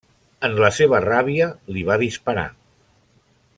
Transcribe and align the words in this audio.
En 0.47 0.55
la 0.63 0.71
seva 0.77 1.01
ràbia 1.03 1.51
li 1.75 1.85
va 1.91 1.99
disparar. 2.05 2.49